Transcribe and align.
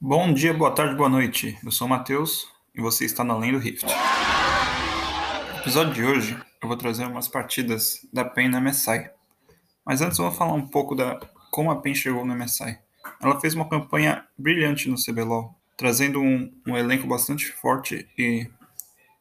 Bom 0.00 0.32
dia, 0.32 0.54
boa 0.54 0.70
tarde, 0.70 0.94
boa 0.94 1.08
noite. 1.08 1.58
Eu 1.64 1.72
sou 1.72 1.88
o 1.88 1.90
Matheus 1.90 2.46
e 2.72 2.80
você 2.80 3.04
está 3.04 3.24
no 3.24 3.32
Além 3.32 3.50
do 3.50 3.58
Rift. 3.58 3.84
No 3.84 5.60
episódio 5.60 5.92
de 5.92 6.04
hoje 6.04 6.40
eu 6.62 6.68
vou 6.68 6.76
trazer 6.76 7.04
umas 7.04 7.26
partidas 7.26 8.06
da 8.12 8.24
PEN 8.24 8.48
na 8.48 8.60
MSI. 8.60 9.10
Mas 9.84 10.00
antes 10.00 10.16
eu 10.16 10.26
vou 10.26 10.32
falar 10.32 10.52
um 10.52 10.68
pouco 10.68 10.94
da 10.94 11.18
como 11.50 11.72
a 11.72 11.80
PEN 11.80 11.96
chegou 11.96 12.24
no 12.24 12.32
MSI. 12.32 12.78
Ela 13.20 13.40
fez 13.40 13.54
uma 13.54 13.68
campanha 13.68 14.24
brilhante 14.38 14.88
no 14.88 14.94
CBLOL, 14.94 15.52
trazendo 15.76 16.20
um, 16.20 16.48
um 16.64 16.76
elenco 16.76 17.08
bastante 17.08 17.46
forte 17.50 18.08
e 18.16 18.48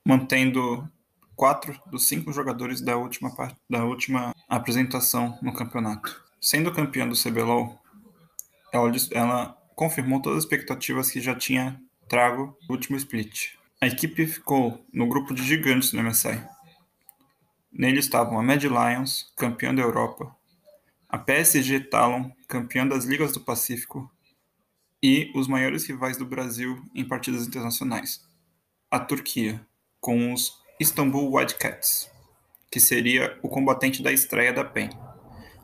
mantendo 0.05 0.87
quatro 1.35 1.81
dos 1.87 2.07
cinco 2.07 2.31
jogadores 2.31 2.81
da 2.81 2.95
última, 2.95 3.31
da 3.67 3.83
última 3.83 4.31
apresentação 4.47 5.39
no 5.41 5.53
campeonato. 5.53 6.23
Sendo 6.39 6.71
campeã 6.71 7.07
do 7.07 7.15
CBLOL, 7.15 7.81
ela, 8.71 8.91
ela 9.11 9.57
confirmou 9.77 10.19
todas 10.19 10.39
as 10.39 10.43
expectativas 10.43 11.11
que 11.11 11.21
já 11.21 11.35
tinha 11.35 11.79
trago 12.09 12.57
no 12.67 12.75
último 12.75 12.97
split. 12.97 13.51
A 13.79 13.85
equipe 13.85 14.25
ficou 14.25 14.83
no 14.91 15.07
grupo 15.07 15.35
de 15.35 15.43
gigantes 15.43 15.91
do 15.91 16.01
MSI. 16.01 16.43
Nele 17.71 17.99
estavam 17.99 18.39
a 18.39 18.43
Mad 18.43 18.63
Lions, 18.63 19.31
campeã 19.37 19.73
da 19.75 19.83
Europa, 19.83 20.35
a 21.07 21.19
PSG 21.19 21.81
Talon, 21.81 22.31
campeã 22.47 22.87
das 22.87 23.05
Ligas 23.05 23.33
do 23.33 23.39
Pacífico, 23.39 24.11
e 25.01 25.31
os 25.35 25.47
maiores 25.47 25.85
rivais 25.85 26.17
do 26.17 26.25
Brasil 26.25 26.83
em 26.95 27.07
partidas 27.07 27.45
internacionais, 27.45 28.27
a 28.89 28.99
Turquia, 28.99 29.63
com 30.01 30.33
os 30.33 30.59
Istanbul 30.79 31.31
Wildcats, 31.31 32.09
que 32.71 32.79
seria 32.79 33.37
o 33.43 33.47
combatente 33.47 34.01
da 34.01 34.11
estreia 34.11 34.51
da 34.51 34.63
PEN. 34.63 34.89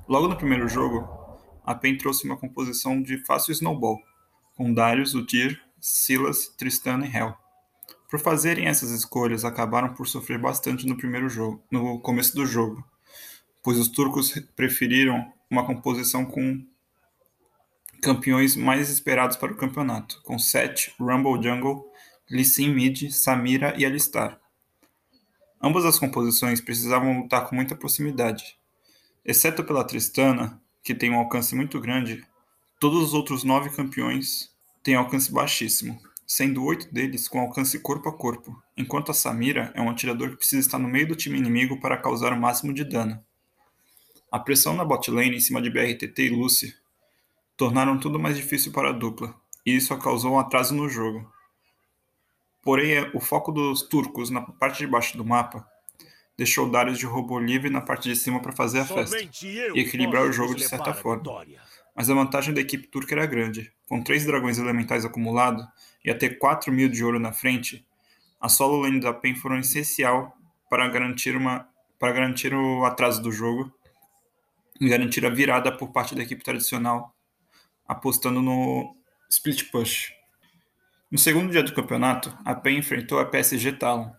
Logo 0.07 0.27
no 0.27 0.37
primeiro 0.37 0.69
jogo, 0.69 1.22
a 1.63 1.73
PEN 1.73 1.97
trouxe 1.97 2.25
uma 2.25 2.37
composição 2.37 3.01
de 3.01 3.17
fácil 3.25 3.51
snowball, 3.51 3.99
com 4.55 4.73
Darius, 4.73 5.13
Udir, 5.13 5.61
Silas, 5.79 6.47
Tristana 6.47 7.05
e 7.05 7.15
Hell. 7.15 7.33
Por 8.09 8.19
fazerem 8.19 8.67
essas 8.67 8.91
escolhas, 8.91 9.43
acabaram 9.43 9.93
por 9.93 10.07
sofrer 10.07 10.37
bastante 10.37 10.85
no 10.85 10.97
primeiro 10.97 11.27
jogo, 11.29 11.63
no 11.71 11.99
começo 11.99 12.35
do 12.35 12.45
jogo, 12.45 12.83
pois 13.63 13.77
os 13.79 13.87
turcos 13.87 14.33
preferiram 14.55 15.33
uma 15.49 15.65
composição 15.65 16.25
com 16.25 16.63
campeões 18.01 18.55
mais 18.55 18.89
esperados 18.89 19.37
para 19.37 19.51
o 19.51 19.57
campeonato, 19.57 20.21
com 20.23 20.37
Seth, 20.37 20.93
Rumble 20.99 21.41
Jungle, 21.41 21.89
Lee 22.29 22.45
Sin 22.45 22.69
Mid, 22.73 23.09
Samira 23.11 23.73
e 23.77 23.85
Alistar. 23.85 24.39
Ambas 25.61 25.85
as 25.85 25.97
composições 25.97 26.59
precisavam 26.59 27.21
lutar 27.21 27.47
com 27.47 27.55
muita 27.55 27.75
proximidade. 27.75 28.57
Exceto 29.23 29.63
pela 29.63 29.85
Tristana, 29.85 30.61
que 30.83 30.93
tem 30.93 31.09
um 31.09 31.17
alcance 31.17 31.55
muito 31.55 31.79
grande, 31.79 32.23
todos 32.79 33.01
os 33.01 33.13
outros 33.13 33.43
nove 33.43 33.69
campeões 33.69 34.51
têm 34.83 34.95
alcance 34.95 35.31
baixíssimo, 35.31 35.97
sendo 36.27 36.63
oito 36.65 36.93
deles 36.93 37.27
com 37.29 37.39
alcance 37.39 37.79
corpo 37.79 38.09
a 38.09 38.13
corpo, 38.13 38.61
enquanto 38.75 39.09
a 39.09 39.13
Samira 39.13 39.71
é 39.73 39.81
um 39.81 39.89
atirador 39.89 40.31
que 40.31 40.37
precisa 40.37 40.59
estar 40.59 40.77
no 40.77 40.89
meio 40.89 41.07
do 41.07 41.15
time 41.15 41.37
inimigo 41.37 41.79
para 41.79 41.97
causar 41.97 42.33
o 42.33 42.39
máximo 42.39 42.73
de 42.73 42.83
dano. 42.83 43.23
A 44.29 44.37
pressão 44.37 44.75
na 44.75 44.83
botlane 44.83 45.37
em 45.37 45.39
cima 45.39 45.61
de 45.61 45.69
BRTT 45.69 46.23
e 46.23 46.29
Lucy 46.29 46.75
tornaram 47.55 47.97
tudo 47.97 48.19
mais 48.19 48.35
difícil 48.35 48.73
para 48.73 48.89
a 48.89 48.93
dupla, 48.93 49.33
e 49.65 49.75
isso 49.75 49.97
causou 49.97 50.33
um 50.33 50.39
atraso 50.39 50.75
no 50.75 50.89
jogo. 50.89 51.31
Porém, 52.61 52.93
é, 52.93 53.11
o 53.13 53.19
foco 53.19 53.51
dos 53.51 53.83
turcos 53.83 54.29
na 54.29 54.41
parte 54.41 54.79
de 54.79 54.87
baixo 54.87 55.15
do 55.15 55.23
mapa 55.23 55.65
deixou 56.37 56.69
Darius 56.69 56.97
de 56.97 57.05
robô 57.05 57.39
livre 57.39 57.69
na 57.69 57.81
parte 57.81 58.09
de 58.09 58.15
cima 58.15 58.41
para 58.41 58.51
fazer 58.51 58.79
a 58.79 58.85
festa 58.85 59.17
e 59.45 59.79
equilibrar 59.79 60.23
o 60.23 60.31
jogo 60.31 60.55
de 60.55 60.67
certa 60.67 60.93
forma. 60.93 61.45
Mas 61.95 62.09
a 62.09 62.13
vantagem 62.13 62.53
da 62.53 62.61
equipe 62.61 62.87
turca 62.87 63.13
era 63.13 63.25
grande. 63.25 63.71
Com 63.87 64.01
três 64.01 64.25
dragões 64.25 64.57
elementais 64.57 65.05
acumulados 65.05 65.65
e 66.03 66.09
até 66.09 66.29
4 66.29 66.71
mil 66.71 66.89
de 66.89 67.03
ouro 67.03 67.19
na 67.19 67.31
frente, 67.31 67.85
a 68.41 68.49
solo 68.49 68.81
lane 68.81 68.99
da 68.99 69.13
PEN 69.13 69.35
foram 69.35 69.59
essencial 69.59 70.35
para 70.69 70.87
garantir, 70.87 71.35
uma, 71.35 71.69
para 71.99 72.11
garantir 72.11 72.53
o 72.53 72.83
atraso 72.83 73.21
do 73.21 73.31
jogo 73.31 73.71
e 74.81 74.89
garantir 74.89 75.25
a 75.25 75.29
virada 75.29 75.71
por 75.71 75.91
parte 75.91 76.15
da 76.15 76.23
equipe 76.23 76.43
tradicional, 76.43 77.15
apostando 77.87 78.41
no 78.41 78.95
split 79.29 79.69
push. 79.71 80.11
No 81.11 81.19
segundo 81.19 81.51
dia 81.51 81.61
do 81.61 81.73
campeonato, 81.73 82.35
a 82.43 82.55
PEN 82.55 82.79
enfrentou 82.79 83.19
a 83.19 83.25
PSG 83.25 83.73
Talon. 83.73 84.11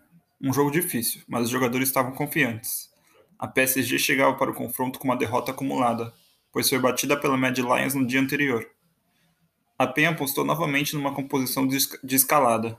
Um 0.45 0.53
jogo 0.53 0.69
difícil, 0.69 1.23
mas 1.27 1.45
os 1.45 1.49
jogadores 1.49 1.87
estavam 1.87 2.11
confiantes. 2.11 2.91
A 3.39 3.47
PSG 3.47 3.97
chegava 3.97 4.35
para 4.35 4.51
o 4.51 4.53
confronto 4.53 4.99
com 4.99 5.05
uma 5.05 5.17
derrota 5.17 5.49
acumulada, 5.51 6.13
pois 6.51 6.69
foi 6.69 6.77
batida 6.77 7.19
pela 7.19 7.35
Mad 7.35 7.57
Lions 7.57 7.95
no 7.95 8.05
dia 8.05 8.21
anterior. 8.21 8.63
A 9.75 9.87
PEN 9.87 10.05
apostou 10.05 10.45
novamente 10.45 10.93
numa 10.93 11.15
composição 11.15 11.67
de 11.67 12.15
escalada, 12.15 12.77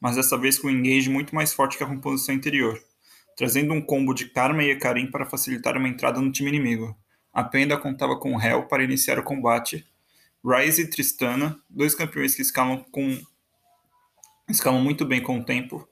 mas 0.00 0.14
dessa 0.14 0.38
vez 0.38 0.60
com 0.60 0.68
um 0.68 0.70
engage 0.70 1.10
muito 1.10 1.34
mais 1.34 1.52
forte 1.52 1.76
que 1.76 1.82
a 1.82 1.88
composição 1.88 2.36
anterior, 2.36 2.80
trazendo 3.36 3.74
um 3.74 3.82
combo 3.82 4.14
de 4.14 4.26
Karma 4.26 4.62
e 4.62 4.70
Ekarim 4.70 5.10
para 5.10 5.26
facilitar 5.26 5.76
uma 5.76 5.88
entrada 5.88 6.20
no 6.20 6.30
time 6.30 6.50
inimigo. 6.50 6.96
A 7.32 7.42
PEN 7.42 7.62
ainda 7.62 7.76
contava 7.76 8.16
com 8.16 8.40
Hell 8.40 8.68
para 8.68 8.84
iniciar 8.84 9.18
o 9.18 9.24
combate, 9.24 9.84
Ryze 10.44 10.82
e 10.82 10.86
Tristana, 10.88 11.58
dois 11.68 11.96
campeões 11.96 12.36
que 12.36 12.42
escalam 12.42 12.86
com 12.92 13.20
escalam 14.48 14.80
muito 14.80 15.04
bem 15.04 15.20
com 15.20 15.40
o 15.40 15.44
tempo 15.44 15.87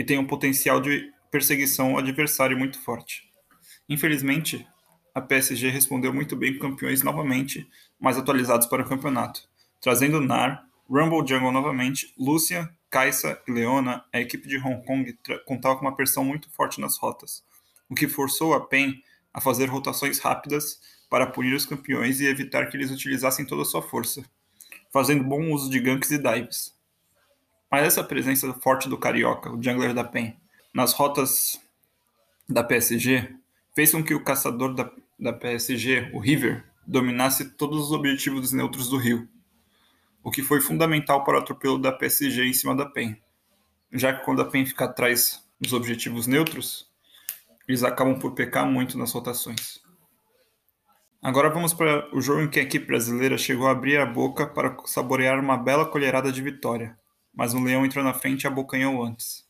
e 0.00 0.04
têm 0.04 0.18
um 0.18 0.26
potencial 0.26 0.80
de 0.80 1.12
perseguição 1.30 1.90
ao 1.90 1.98
adversário 1.98 2.58
muito 2.58 2.80
forte. 2.80 3.30
Infelizmente, 3.86 4.66
a 5.14 5.20
PSG 5.20 5.68
respondeu 5.68 6.10
muito 6.10 6.34
bem 6.34 6.54
com 6.54 6.70
campeões 6.70 7.02
novamente 7.02 7.68
mais 8.00 8.16
atualizados 8.16 8.66
para 8.66 8.82
o 8.82 8.88
campeonato, 8.88 9.46
trazendo 9.78 10.18
Nar, 10.18 10.66
Rumble 10.88 11.28
Jungle 11.28 11.52
novamente, 11.52 12.14
Lucian, 12.18 12.66
Kaisa 12.88 13.42
e 13.46 13.52
Leona, 13.52 14.02
a 14.10 14.18
equipe 14.18 14.48
de 14.48 14.56
Hong 14.56 14.82
Kong 14.86 15.18
contava 15.44 15.76
com 15.76 15.82
uma 15.82 15.94
pressão 15.94 16.24
muito 16.24 16.48
forte 16.48 16.80
nas 16.80 16.96
rotas, 16.96 17.44
o 17.86 17.94
que 17.94 18.08
forçou 18.08 18.54
a 18.54 18.66
PEN 18.66 19.02
a 19.34 19.38
fazer 19.38 19.66
rotações 19.66 20.18
rápidas 20.18 20.80
para 21.10 21.26
punir 21.26 21.52
os 21.52 21.66
campeões 21.66 22.20
e 22.20 22.26
evitar 22.26 22.70
que 22.70 22.76
eles 22.78 22.90
utilizassem 22.90 23.44
toda 23.44 23.62
a 23.62 23.66
sua 23.66 23.82
força, 23.82 24.24
fazendo 24.90 25.22
bom 25.22 25.52
uso 25.52 25.68
de 25.68 25.78
ganks 25.78 26.10
e 26.10 26.16
dives. 26.16 26.79
Mas 27.70 27.86
essa 27.86 28.02
presença 28.02 28.52
forte 28.54 28.88
do 28.88 28.98
Carioca, 28.98 29.48
o 29.48 29.62
jungler 29.62 29.94
da 29.94 30.02
PEN, 30.02 30.36
nas 30.74 30.92
rotas 30.92 31.60
da 32.48 32.64
PSG, 32.64 33.32
fez 33.76 33.92
com 33.92 34.02
que 34.02 34.12
o 34.12 34.24
caçador 34.24 34.74
da, 34.74 34.90
da 35.16 35.32
PSG, 35.32 36.10
o 36.12 36.18
River, 36.18 36.64
dominasse 36.84 37.50
todos 37.50 37.86
os 37.86 37.92
objetivos 37.92 38.50
neutros 38.50 38.88
do 38.88 38.96
Rio, 38.96 39.28
o 40.20 40.32
que 40.32 40.42
foi 40.42 40.60
fundamental 40.60 41.22
para 41.22 41.38
o 41.38 41.40
atropelo 41.40 41.78
da 41.78 41.92
PSG 41.92 42.44
em 42.44 42.52
cima 42.52 42.74
da 42.74 42.86
PEN, 42.86 43.16
já 43.92 44.12
que 44.12 44.24
quando 44.24 44.42
a 44.42 44.46
PEN 44.46 44.66
fica 44.66 44.86
atrás 44.86 45.46
dos 45.60 45.72
objetivos 45.72 46.26
neutros, 46.26 46.90
eles 47.68 47.84
acabam 47.84 48.18
por 48.18 48.32
pecar 48.32 48.66
muito 48.66 48.98
nas 48.98 49.12
rotações. 49.12 49.80
Agora 51.22 51.48
vamos 51.50 51.72
para 51.72 52.12
o 52.12 52.20
jogo 52.20 52.40
em 52.40 52.50
que 52.50 52.58
a 52.58 52.62
equipe 52.62 52.86
brasileira 52.86 53.38
chegou 53.38 53.68
a 53.68 53.70
abrir 53.70 53.98
a 53.98 54.06
boca 54.06 54.44
para 54.44 54.76
saborear 54.86 55.38
uma 55.38 55.56
bela 55.56 55.86
colherada 55.86 56.32
de 56.32 56.42
vitória 56.42 56.98
mas 57.34 57.54
o 57.54 57.62
Leão 57.62 57.84
entrou 57.84 58.04
na 58.04 58.14
frente 58.14 58.42
e 58.42 58.46
abocanhou 58.46 59.02
antes. 59.04 59.44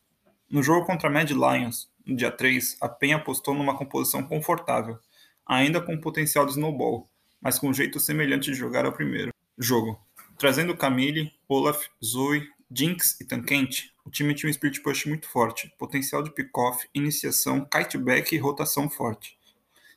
No 0.50 0.62
jogo 0.62 0.86
contra 0.86 1.08
a 1.08 1.12
Mad 1.12 1.30
Lions, 1.30 1.90
no 2.06 2.16
dia 2.16 2.30
3, 2.30 2.76
a 2.80 2.88
Penha 2.88 3.16
apostou 3.16 3.54
numa 3.54 3.76
composição 3.76 4.22
confortável, 4.22 4.98
ainda 5.46 5.80
com 5.80 6.00
potencial 6.00 6.44
de 6.44 6.52
snowball, 6.52 7.08
mas 7.40 7.58
com 7.58 7.68
um 7.68 7.74
jeito 7.74 8.00
semelhante 8.00 8.50
de 8.50 8.56
jogar 8.56 8.84
ao 8.84 8.92
primeiro 8.92 9.32
jogo. 9.58 10.00
Trazendo 10.38 10.76
Camille, 10.76 11.32
Olaf, 11.48 11.86
Zoe, 12.02 12.48
Jinx 12.72 13.20
e 13.20 13.24
Tankente, 13.24 13.92
o 14.04 14.10
time 14.10 14.34
tinha 14.34 14.48
um 14.48 14.50
split 14.50 14.80
push 14.82 15.06
muito 15.06 15.28
forte, 15.28 15.72
potencial 15.78 16.22
de 16.22 16.30
pick-off, 16.30 16.88
iniciação, 16.94 17.64
kiteback 17.64 18.34
e 18.34 18.38
rotação 18.38 18.88
forte. 18.88 19.38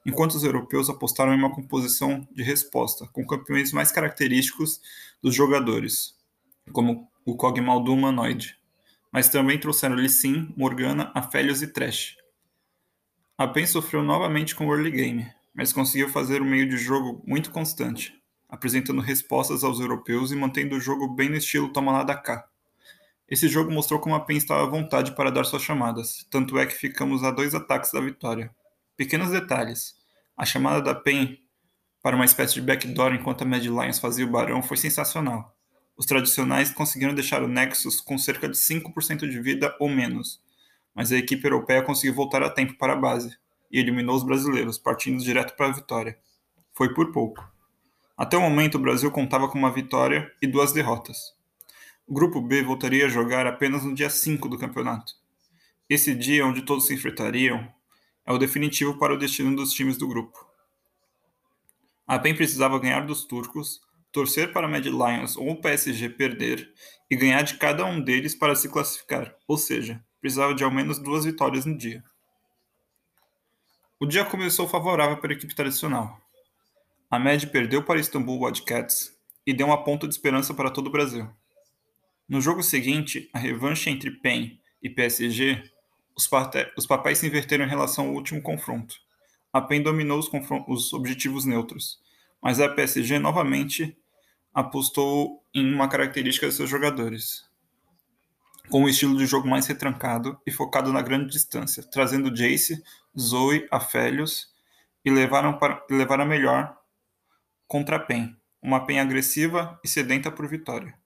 Enquanto 0.05 0.33
os 0.33 0.43
europeus 0.43 0.89
apostaram 0.89 1.33
em 1.33 1.37
uma 1.37 1.53
composição 1.53 2.27
de 2.31 2.43
resposta, 2.43 3.07
com 3.07 3.25
campeões 3.25 3.71
mais 3.71 3.91
característicos 3.91 4.81
dos 5.21 5.33
jogadores, 5.33 6.15
como 6.73 7.09
o 7.25 7.35
Kog'Maw 7.35 7.83
do 7.83 7.93
humanoide, 7.93 8.57
mas 9.11 9.29
também 9.29 9.59
trouxeram 9.59 9.95
Lissin, 9.95 10.53
Morgana, 10.57 11.11
Aphelios 11.13 11.61
e 11.61 11.67
Thresh. 11.67 12.17
A 13.37 13.47
PEN 13.47 13.65
sofreu 13.65 14.03
novamente 14.03 14.55
com 14.55 14.67
o 14.67 14.73
early 14.73 14.91
game, 14.91 15.27
mas 15.53 15.73
conseguiu 15.73 16.09
fazer 16.09 16.41
um 16.41 16.45
meio 16.45 16.67
de 16.67 16.77
jogo 16.77 17.21
muito 17.25 17.51
constante, 17.51 18.13
apresentando 18.49 19.01
respostas 19.01 19.63
aos 19.63 19.79
europeus 19.79 20.31
e 20.31 20.35
mantendo 20.35 20.75
o 20.75 20.79
jogo 20.79 21.07
bem 21.07 21.29
no 21.29 21.37
estilo 21.37 21.71
toma 21.71 21.91
lá 21.91 22.03
da 22.03 22.15
cá. 22.15 22.47
Esse 23.27 23.47
jogo 23.47 23.71
mostrou 23.71 23.99
como 23.99 24.15
a 24.15 24.19
PEN 24.19 24.37
estava 24.37 24.63
à 24.63 24.69
vontade 24.69 25.15
para 25.15 25.31
dar 25.31 25.43
suas 25.43 25.63
chamadas, 25.63 26.25
tanto 26.29 26.57
é 26.57 26.65
que 26.65 26.73
ficamos 26.73 27.23
a 27.23 27.31
dois 27.31 27.55
ataques 27.55 27.91
da 27.91 27.99
vitória. 27.99 28.53
Pequenos 28.95 29.31
detalhes. 29.31 29.95
A 30.37 30.45
chamada 30.45 30.81
da 30.81 30.93
PEN 30.93 31.39
para 32.03 32.15
uma 32.15 32.25
espécie 32.25 32.55
de 32.55 32.61
backdoor 32.61 33.13
enquanto 33.13 33.43
a 33.43 33.45
Mad 33.45 33.63
Lions 33.63 33.97
fazia 33.97 34.25
o 34.25 34.29
barão 34.29 34.61
foi 34.61 34.75
sensacional. 34.75 35.55
Os 36.03 36.07
tradicionais 36.07 36.69
conseguiram 36.69 37.13
deixar 37.13 37.41
o 37.41 37.47
Nexus 37.47 38.01
com 38.01 38.17
cerca 38.17 38.49
de 38.49 38.57
5% 38.57 39.19
de 39.25 39.39
vida 39.39 39.73
ou 39.79 39.87
menos, 39.87 40.43
mas 40.93 41.13
a 41.13 41.17
equipe 41.17 41.45
europeia 41.45 41.81
conseguiu 41.81 42.13
voltar 42.13 42.43
a 42.43 42.49
tempo 42.49 42.77
para 42.77 42.91
a 42.91 42.95
base 42.97 43.37
e 43.71 43.79
eliminou 43.79 44.13
os 44.13 44.21
brasileiros, 44.21 44.77
partindo 44.77 45.23
direto 45.23 45.55
para 45.55 45.67
a 45.67 45.71
vitória. 45.71 46.19
Foi 46.73 46.93
por 46.93 47.13
pouco. 47.13 47.49
Até 48.17 48.35
o 48.35 48.41
momento, 48.41 48.75
o 48.75 48.81
Brasil 48.81 49.09
contava 49.11 49.47
com 49.47 49.57
uma 49.57 49.71
vitória 49.71 50.29
e 50.41 50.45
duas 50.45 50.73
derrotas. 50.73 51.33
O 52.05 52.13
grupo 52.13 52.41
B 52.41 52.61
voltaria 52.63 53.05
a 53.05 53.09
jogar 53.09 53.47
apenas 53.47 53.85
no 53.85 53.95
dia 53.95 54.09
5 54.09 54.49
do 54.49 54.57
campeonato. 54.57 55.13
Esse 55.89 56.13
dia, 56.13 56.45
onde 56.45 56.63
todos 56.63 56.85
se 56.85 56.93
enfrentariam, 56.93 57.65
é 58.25 58.33
o 58.33 58.37
definitivo 58.37 58.99
para 58.99 59.13
o 59.13 59.17
destino 59.17 59.55
dos 59.55 59.71
times 59.71 59.97
do 59.97 60.09
grupo. 60.09 60.37
A 62.05 62.19
PEN 62.19 62.35
precisava 62.35 62.77
ganhar 62.77 63.05
dos 63.05 63.23
turcos, 63.23 63.79
torcer 64.13 64.53
para 64.53 64.67
Mad 64.67 64.85
Lions 64.85 65.35
ou 65.35 65.49
o 65.49 65.59
PSG 65.59 66.07
perder 66.09 66.71
e 67.09 67.15
ganhar 67.15 67.41
de 67.41 67.55
cada 67.55 67.83
um 67.83 67.99
deles 67.99 68.35
para 68.35 68.55
se 68.55 68.69
classificar, 68.69 69.35
ou 69.47 69.57
seja, 69.57 70.01
precisava 70.21 70.53
de 70.53 70.63
ao 70.63 70.71
menos 70.71 70.99
duas 70.99 71.25
vitórias 71.25 71.65
no 71.65 71.75
dia. 71.75 72.03
O 73.99 74.05
dia 74.05 74.23
começou 74.23 74.67
favorável 74.67 75.17
para 75.17 75.33
a 75.33 75.35
equipe 75.35 75.55
tradicional. 75.55 76.21
A 77.09 77.17
Med 77.17 77.47
perdeu 77.47 77.83
para 77.83 77.99
Istanbul 77.99 78.43
Wildcats 78.43 79.17
e 79.45 79.53
deu 79.53 79.67
uma 79.67 79.83
ponta 79.83 80.07
de 80.07 80.13
esperança 80.13 80.53
para 80.53 80.69
todo 80.69 80.87
o 80.87 80.91
Brasil. 80.91 81.27
No 82.29 82.39
jogo 82.39 82.61
seguinte, 82.61 83.29
a 83.33 83.39
revanche 83.39 83.89
entre 83.89 84.11
PEN 84.11 84.59
e 84.81 84.89
PSG, 84.89 85.63
os, 86.15 86.29
os 86.77 86.85
papéis 86.85 87.17
se 87.17 87.27
inverteram 87.27 87.65
em 87.65 87.69
relação 87.69 88.07
ao 88.07 88.13
último 88.13 88.41
confronto. 88.41 88.95
A 89.51 89.61
PEN 89.61 89.81
dominou 89.81 90.19
os, 90.19 90.29
os 90.67 90.93
objetivos 90.93 91.45
neutros, 91.45 91.99
mas 92.41 92.59
a 92.59 92.69
PSG 92.69 93.19
novamente 93.19 93.97
apostou 94.53 95.43
em 95.53 95.73
uma 95.73 95.89
característica 95.89 96.47
de 96.47 96.53
seus 96.53 96.69
jogadores, 96.69 97.49
com 98.69 98.83
um 98.83 98.89
estilo 98.89 99.17
de 99.17 99.25
jogo 99.25 99.47
mais 99.47 99.65
retrancado 99.65 100.39
e 100.45 100.51
focado 100.51 100.93
na 100.93 101.01
grande 101.01 101.31
distância, 101.31 101.83
trazendo 101.83 102.33
Jace, 102.33 102.83
Zoe, 103.17 103.67
Afélios 103.71 104.53
e 105.03 105.09
levaram, 105.09 105.57
para, 105.57 105.83
levaram 105.89 106.23
a 106.23 106.27
melhor 106.27 106.77
contra 107.67 107.97
a 107.97 107.99
PEN, 107.99 108.37
uma 108.61 108.85
PEN 108.85 108.99
agressiva 108.99 109.79
e 109.83 109.87
sedenta 109.87 110.31
por 110.31 110.47
vitória. 110.47 110.97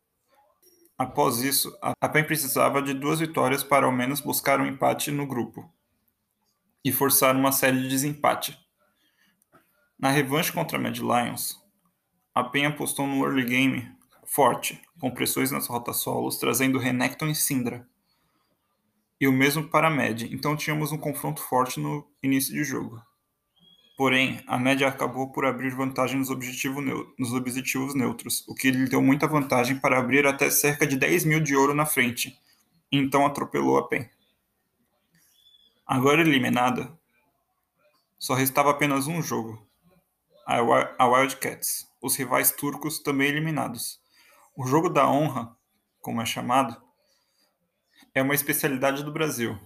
Após 0.97 1.41
isso, 1.41 1.77
a 1.81 2.09
PEN 2.09 2.23
precisava 2.23 2.81
de 2.81 2.93
duas 2.93 3.19
vitórias 3.19 3.63
para 3.63 3.85
ao 3.85 3.91
menos 3.91 4.19
buscar 4.19 4.59
um 4.59 4.65
empate 4.65 5.11
no 5.11 5.27
grupo 5.27 5.71
e 6.83 6.91
forçar 6.91 7.35
uma 7.35 7.51
série 7.51 7.81
de 7.81 7.87
desempate. 7.87 8.57
Na 9.99 10.09
revanche 10.09 10.51
contra 10.51 10.77
a 10.77 10.81
Mad 10.81 10.97
Lions, 10.97 11.61
a 12.37 12.43
PEN 12.43 12.67
apostou 12.67 13.07
no 13.07 13.25
early 13.25 13.43
game 13.43 13.91
forte, 14.23 14.79
com 14.99 15.09
pressões 15.09 15.49
nas 15.49 15.65
rotas 15.65 15.97
solos, 15.97 16.37
trazendo 16.37 16.77
Renekton 16.77 17.25
e 17.25 17.33
Syndra. 17.33 17.87
E 19.19 19.27
o 19.27 19.31
mesmo 19.31 19.67
para 19.67 19.87
a 19.87 19.89
Mad, 19.89 20.21
então 20.21 20.55
tínhamos 20.55 20.91
um 20.91 20.99
confronto 20.99 21.41
forte 21.41 21.79
no 21.79 22.07
início 22.21 22.53
de 22.53 22.63
jogo. 22.63 23.01
Porém, 23.97 24.43
a 24.45 24.59
média 24.59 24.87
acabou 24.87 25.31
por 25.31 25.45
abrir 25.45 25.73
vantagem 25.73 26.19
nos, 26.19 26.29
objetivo 26.29 26.79
nos 27.17 27.33
objetivos 27.33 27.95
neutros, 27.95 28.47
o 28.47 28.53
que 28.53 28.69
lhe 28.69 28.87
deu 28.87 29.01
muita 29.01 29.25
vantagem 29.25 29.79
para 29.79 29.97
abrir 29.97 30.27
até 30.27 30.51
cerca 30.51 30.85
de 30.85 30.95
10 30.95 31.25
mil 31.25 31.39
de 31.39 31.55
ouro 31.55 31.73
na 31.73 31.87
frente, 31.87 32.37
então 32.91 33.25
atropelou 33.25 33.79
a 33.79 33.87
PEN. 33.87 34.07
Agora 35.87 36.21
eliminada, 36.21 36.95
só 38.19 38.35
restava 38.35 38.69
apenas 38.69 39.07
um 39.07 39.23
jogo, 39.23 39.59
a 40.45 41.07
Wildcats, 41.07 41.86
os 42.01 42.15
rivais 42.15 42.51
turcos 42.51 42.99
também 42.99 43.29
eliminados. 43.29 43.99
O 44.55 44.65
jogo 44.65 44.89
da 44.89 45.09
honra, 45.09 45.55
como 46.01 46.21
é 46.21 46.25
chamado, 46.25 46.81
é 48.13 48.21
uma 48.21 48.35
especialidade 48.35 49.03
do 49.03 49.11
Brasil. 49.11 49.59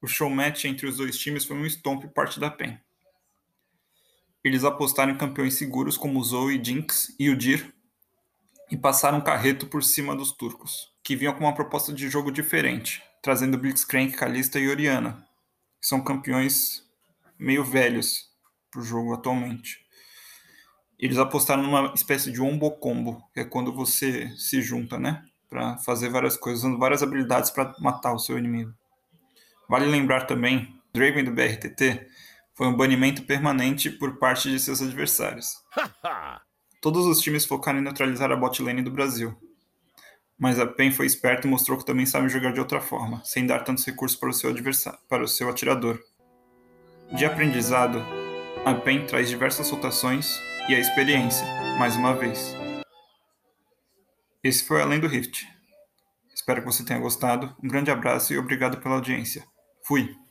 O 0.00 0.06
showmatch 0.06 0.66
entre 0.66 0.86
os 0.86 0.98
dois 0.98 1.16
times 1.18 1.44
foi 1.44 1.56
um 1.56 1.66
stomp 1.66 2.04
parte 2.14 2.38
da 2.38 2.50
PEN. 2.50 2.78
Eles 4.44 4.62
apostaram 4.62 5.12
em 5.12 5.16
campeões 5.16 5.54
seguros 5.54 5.96
como 5.96 6.22
Zoe, 6.22 6.62
Jinx 6.62 7.14
e 7.18 7.30
Udir 7.30 7.74
e 8.70 8.76
passaram 8.76 9.20
carreto 9.20 9.66
por 9.66 9.82
cima 9.82 10.14
dos 10.14 10.32
turcos, 10.32 10.92
que 11.02 11.16
vinham 11.16 11.32
com 11.32 11.40
uma 11.44 11.54
proposta 11.54 11.92
de 11.92 12.08
jogo 12.08 12.30
diferente, 12.30 13.02
trazendo 13.22 13.58
Blitzcrank, 13.58 14.12
Kalista 14.12 14.58
e 14.58 14.68
Oriana, 14.68 15.26
que 15.80 15.86
são 15.86 16.02
campeões 16.02 16.82
meio 17.38 17.64
velhos 17.64 18.30
para 18.70 18.80
o 18.80 18.84
jogo 18.84 19.14
atualmente. 19.14 19.83
Eles 20.98 21.18
apostaram 21.18 21.62
numa 21.62 21.92
espécie 21.94 22.30
de 22.30 22.40
ombo 22.40 22.70
combo, 22.70 23.22
que 23.32 23.40
é 23.40 23.44
quando 23.44 23.72
você 23.72 24.32
se 24.36 24.62
junta, 24.62 24.98
né? 24.98 25.24
Para 25.50 25.76
fazer 25.78 26.08
várias 26.08 26.36
coisas, 26.36 26.64
usando 26.64 26.78
várias 26.78 27.02
habilidades 27.02 27.50
para 27.50 27.74
matar 27.78 28.12
o 28.12 28.18
seu 28.18 28.38
inimigo. 28.38 28.72
Vale 29.68 29.86
lembrar 29.86 30.22
também, 30.22 30.74
Draven 30.92 31.24
do 31.24 31.32
BRTT 31.32 32.06
foi 32.54 32.68
um 32.68 32.76
banimento 32.76 33.24
permanente 33.24 33.90
por 33.90 34.16
parte 34.18 34.48
de 34.48 34.60
seus 34.60 34.80
adversários. 34.80 35.56
Todos 36.80 37.04
os 37.06 37.20
times 37.20 37.44
focaram 37.44 37.80
em 37.80 37.82
neutralizar 37.82 38.30
a 38.30 38.36
bot 38.36 38.62
lane 38.62 38.82
do 38.82 38.90
Brasil. 38.90 39.36
Mas 40.38 40.58
a 40.58 40.66
PEN 40.66 40.92
foi 40.92 41.06
esperta 41.06 41.46
e 41.46 41.50
mostrou 41.50 41.78
que 41.78 41.86
também 41.86 42.06
sabe 42.06 42.28
jogar 42.28 42.52
de 42.52 42.60
outra 42.60 42.80
forma, 42.80 43.22
sem 43.24 43.46
dar 43.46 43.60
tantos 43.60 43.84
recursos 43.84 44.18
para 44.18 44.28
o 44.28 44.32
seu 44.32 44.50
adversário, 44.50 44.98
para 45.08 45.24
o 45.24 45.28
seu 45.28 45.48
atirador. 45.48 45.98
De 47.12 47.24
aprendizado, 47.24 48.04
a 48.64 48.74
PEN 48.74 49.06
traz 49.06 49.28
diversas 49.28 49.68
rotações 49.70 50.40
e 50.68 50.74
a 50.74 50.78
experiência, 50.78 51.46
mais 51.78 51.94
uma 51.94 52.14
vez. 52.14 52.54
Esse 54.42 54.64
foi 54.64 54.80
Além 54.80 54.98
do 54.98 55.06
Rift. 55.06 55.46
Espero 56.34 56.60
que 56.60 56.66
você 56.66 56.84
tenha 56.84 56.98
gostado. 56.98 57.54
Um 57.62 57.68
grande 57.68 57.90
abraço 57.90 58.32
e 58.32 58.38
obrigado 58.38 58.78
pela 58.78 58.94
audiência. 58.94 59.44
Fui! 59.86 60.23